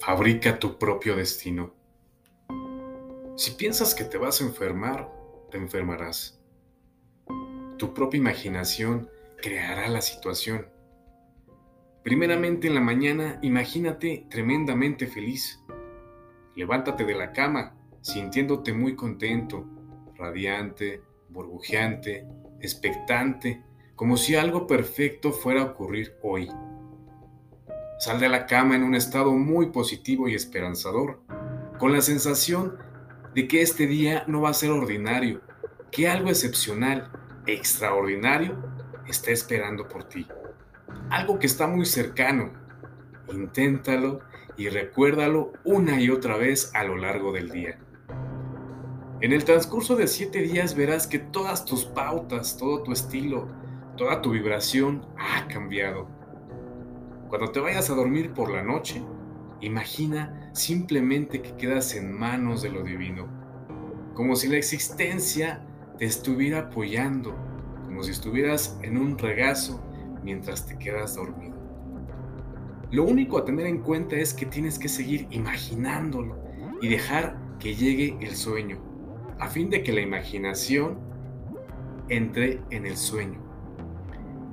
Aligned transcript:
Fabrica 0.00 0.58
tu 0.58 0.78
propio 0.78 1.14
destino. 1.14 1.74
Si 3.36 3.50
piensas 3.50 3.94
que 3.94 4.04
te 4.04 4.16
vas 4.16 4.40
a 4.40 4.44
enfermar, 4.44 5.12
te 5.50 5.58
enfermarás. 5.58 6.40
Tu 7.76 7.92
propia 7.92 8.16
imaginación 8.16 9.10
creará 9.36 9.88
la 9.88 10.00
situación. 10.00 10.68
Primeramente 12.02 12.66
en 12.66 12.76
la 12.76 12.80
mañana, 12.80 13.38
imagínate 13.42 14.26
tremendamente 14.30 15.06
feliz. 15.06 15.62
Levántate 16.56 17.04
de 17.04 17.14
la 17.14 17.32
cama 17.32 17.76
sintiéndote 18.00 18.72
muy 18.72 18.96
contento, 18.96 19.66
radiante, 20.16 21.02
burbujeante, 21.28 22.26
expectante, 22.62 23.62
como 23.96 24.16
si 24.16 24.34
algo 24.34 24.66
perfecto 24.66 25.30
fuera 25.30 25.60
a 25.60 25.64
ocurrir 25.66 26.16
hoy. 26.22 26.48
Sal 28.00 28.18
de 28.18 28.30
la 28.30 28.46
cama 28.46 28.76
en 28.76 28.82
un 28.82 28.94
estado 28.94 29.32
muy 29.32 29.66
positivo 29.66 30.26
y 30.26 30.34
esperanzador, 30.34 31.20
con 31.78 31.92
la 31.92 32.00
sensación 32.00 32.78
de 33.34 33.46
que 33.46 33.60
este 33.60 33.86
día 33.86 34.24
no 34.26 34.40
va 34.40 34.48
a 34.48 34.54
ser 34.54 34.70
ordinario, 34.70 35.42
que 35.92 36.08
algo 36.08 36.30
excepcional, 36.30 37.12
extraordinario, 37.46 38.56
está 39.06 39.32
esperando 39.32 39.86
por 39.86 40.04
ti. 40.04 40.26
Algo 41.10 41.38
que 41.38 41.46
está 41.46 41.66
muy 41.66 41.84
cercano. 41.84 42.52
Inténtalo 43.30 44.20
y 44.56 44.70
recuérdalo 44.70 45.52
una 45.64 46.00
y 46.00 46.08
otra 46.08 46.38
vez 46.38 46.70
a 46.74 46.84
lo 46.84 46.96
largo 46.96 47.32
del 47.32 47.50
día. 47.50 47.78
En 49.20 49.34
el 49.34 49.44
transcurso 49.44 49.94
de 49.94 50.06
siete 50.06 50.40
días 50.40 50.74
verás 50.74 51.06
que 51.06 51.18
todas 51.18 51.66
tus 51.66 51.84
pautas, 51.84 52.56
todo 52.56 52.82
tu 52.82 52.92
estilo, 52.92 53.46
toda 53.98 54.22
tu 54.22 54.30
vibración 54.30 55.06
ha 55.18 55.46
cambiado 55.48 56.19
cuando 57.30 57.52
te 57.52 57.60
vayas 57.60 57.88
a 57.90 57.94
dormir 57.94 58.32
por 58.32 58.50
la 58.50 58.64
noche, 58.64 59.00
imagina 59.60 60.50
simplemente 60.52 61.40
que 61.40 61.54
quedas 61.56 61.94
en 61.94 62.12
manos 62.12 62.60
de 62.60 62.70
lo 62.70 62.82
divino, 62.82 63.28
como 64.14 64.34
si 64.34 64.48
la 64.48 64.56
existencia 64.56 65.64
te 65.96 66.06
estuviera 66.06 66.58
apoyando, 66.58 67.36
como 67.84 68.02
si 68.02 68.10
estuvieras 68.10 68.76
en 68.82 68.96
un 68.96 69.16
regazo 69.16 69.80
mientras 70.24 70.66
te 70.66 70.76
quedas 70.76 71.14
dormido. 71.14 71.54
Lo 72.90 73.04
único 73.04 73.38
a 73.38 73.44
tener 73.44 73.66
en 73.66 73.78
cuenta 73.78 74.16
es 74.16 74.34
que 74.34 74.46
tienes 74.46 74.76
que 74.76 74.88
seguir 74.88 75.28
imaginándolo 75.30 76.36
y 76.82 76.88
dejar 76.88 77.38
que 77.60 77.76
llegue 77.76 78.16
el 78.20 78.34
sueño, 78.34 78.78
a 79.38 79.46
fin 79.46 79.70
de 79.70 79.84
que 79.84 79.92
la 79.92 80.00
imaginación 80.00 80.98
entre 82.08 82.60
en 82.70 82.86
el 82.86 82.96
sueño. 82.96 83.40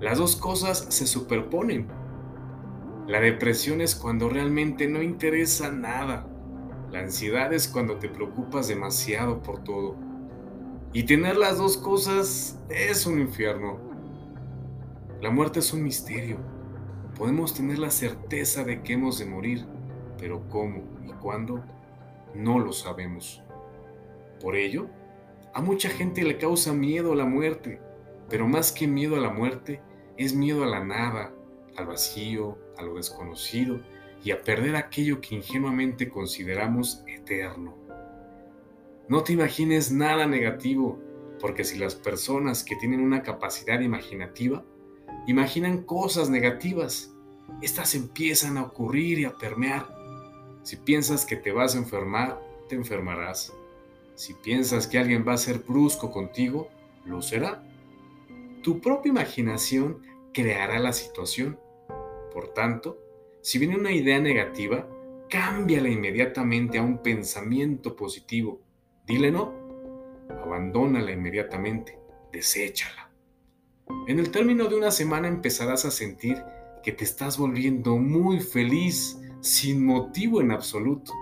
Las 0.00 0.18
dos 0.18 0.36
cosas 0.36 0.86
se 0.88 1.08
superponen 1.08 1.98
la 3.06 3.20
depresión 3.20 3.80
es 3.80 3.94
cuando 3.94 4.28
realmente 4.28 4.86
no 4.86 5.02
interesa 5.02 5.70
nada. 5.70 6.26
La 6.90 7.00
ansiedad 7.00 7.52
es 7.52 7.68
cuando 7.68 7.96
te 7.96 8.08
preocupas 8.08 8.68
demasiado 8.68 9.42
por 9.42 9.62
todo. 9.64 9.96
Y 10.92 11.04
tener 11.04 11.36
las 11.36 11.58
dos 11.58 11.76
cosas 11.76 12.58
es 12.68 13.06
un 13.06 13.20
infierno. 13.20 13.78
La 15.20 15.30
muerte 15.30 15.60
es 15.60 15.72
un 15.72 15.82
misterio. 15.82 16.38
Podemos 17.16 17.54
tener 17.54 17.78
la 17.78 17.90
certeza 17.90 18.64
de 18.64 18.82
que 18.82 18.94
hemos 18.94 19.18
de 19.18 19.26
morir, 19.26 19.66
pero 20.18 20.48
cómo 20.48 20.82
y 21.04 21.12
cuándo 21.12 21.64
no 22.34 22.58
lo 22.58 22.72
sabemos. 22.72 23.42
Por 24.40 24.56
ello, 24.56 24.88
a 25.52 25.60
mucha 25.60 25.90
gente 25.90 26.22
le 26.22 26.38
causa 26.38 26.72
miedo 26.72 27.14
la 27.14 27.24
muerte, 27.24 27.80
pero 28.28 28.48
más 28.48 28.72
que 28.72 28.86
miedo 28.86 29.16
a 29.16 29.20
la 29.20 29.30
muerte, 29.30 29.82
es 30.16 30.34
miedo 30.34 30.64
a 30.64 30.66
la 30.66 30.84
nada, 30.84 31.32
al 31.80 31.86
vacío, 31.86 32.58
a 32.76 32.82
lo 32.82 32.94
desconocido 32.94 33.80
y 34.22 34.30
a 34.30 34.42
perder 34.42 34.76
aquello 34.76 35.20
que 35.20 35.34
ingenuamente 35.34 36.08
consideramos 36.08 37.02
eterno. 37.06 37.74
No 39.08 39.24
te 39.24 39.32
imagines 39.32 39.90
nada 39.90 40.26
negativo, 40.26 40.98
porque 41.40 41.64
si 41.64 41.78
las 41.78 41.94
personas 41.94 42.62
que 42.62 42.76
tienen 42.76 43.00
una 43.00 43.22
capacidad 43.22 43.80
imaginativa 43.80 44.64
imaginan 45.26 45.82
cosas 45.82 46.30
negativas, 46.30 47.12
estas 47.62 47.94
empiezan 47.94 48.56
a 48.56 48.62
ocurrir 48.62 49.18
y 49.18 49.24
a 49.24 49.36
permear. 49.36 49.88
Si 50.62 50.76
piensas 50.76 51.24
que 51.24 51.36
te 51.36 51.52
vas 51.52 51.74
a 51.74 51.78
enfermar, 51.78 52.40
te 52.68 52.76
enfermarás. 52.76 53.52
Si 54.14 54.34
piensas 54.34 54.86
que 54.86 54.98
alguien 54.98 55.24
va 55.26 55.32
a 55.32 55.38
ser 55.38 55.60
brusco 55.60 56.10
contigo, 56.10 56.68
lo 57.04 57.22
será. 57.22 57.64
Tu 58.62 58.80
propia 58.80 59.10
imaginación 59.10 60.02
creará 60.32 60.78
la 60.78 60.92
situación 60.92 61.58
por 62.30 62.54
tanto, 62.54 62.98
si 63.42 63.58
viene 63.58 63.76
una 63.76 63.92
idea 63.92 64.20
negativa, 64.20 64.88
cámbiala 65.28 65.88
inmediatamente 65.88 66.78
a 66.78 66.82
un 66.82 66.98
pensamiento 66.98 67.96
positivo. 67.96 68.60
Dile 69.06 69.30
no, 69.30 69.54
abandónala 70.28 71.12
inmediatamente, 71.12 71.98
deséchala. 72.32 73.10
En 74.06 74.18
el 74.18 74.30
término 74.30 74.68
de 74.68 74.76
una 74.76 74.90
semana 74.90 75.28
empezarás 75.28 75.84
a 75.84 75.90
sentir 75.90 76.42
que 76.82 76.92
te 76.92 77.04
estás 77.04 77.38
volviendo 77.38 77.96
muy 77.96 78.40
feliz 78.40 79.20
sin 79.40 79.84
motivo 79.84 80.40
en 80.40 80.50
absoluto. 80.50 81.12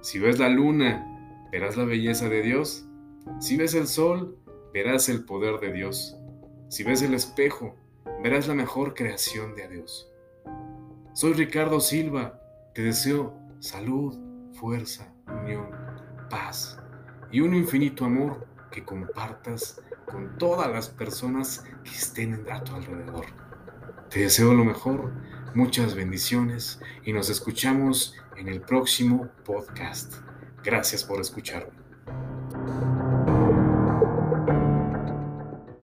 Si 0.00 0.18
ves 0.18 0.38
la 0.38 0.48
luna, 0.48 1.48
verás 1.50 1.76
la 1.76 1.84
belleza 1.84 2.28
de 2.28 2.42
Dios. 2.42 2.86
Si 3.40 3.56
ves 3.56 3.74
el 3.74 3.86
sol, 3.86 4.38
verás 4.72 5.08
el 5.08 5.24
poder 5.24 5.60
de 5.60 5.72
Dios. 5.72 6.16
Si 6.68 6.84
ves 6.84 7.02
el 7.02 7.14
espejo, 7.14 7.76
verás 8.22 8.48
la 8.48 8.54
mejor 8.54 8.94
creación 8.94 9.54
de 9.54 9.68
Dios. 9.68 10.10
Soy 11.14 11.32
Ricardo 11.32 11.80
Silva, 11.80 12.40
te 12.74 12.82
deseo 12.82 13.38
salud, 13.60 14.16
fuerza, 14.54 15.12
unión, 15.26 15.70
paz 16.30 16.78
y 17.30 17.40
un 17.40 17.54
infinito 17.54 18.04
amor 18.04 18.46
que 18.70 18.84
compartas 18.84 19.80
con 20.06 20.36
todas 20.38 20.70
las 20.70 20.88
personas 20.88 21.64
que 21.84 21.90
estén 21.90 22.44
a 22.50 22.62
tu 22.62 22.74
alrededor. 22.74 23.26
Te 24.10 24.20
deseo 24.20 24.54
lo 24.54 24.64
mejor, 24.64 25.12
muchas 25.54 25.94
bendiciones 25.94 26.80
y 27.04 27.12
nos 27.12 27.28
escuchamos 27.30 28.14
en 28.36 28.48
el 28.48 28.60
próximo 28.60 29.28
podcast. 29.44 30.14
Gracias 30.64 31.04
por 31.04 31.20
escucharme. 31.20 31.87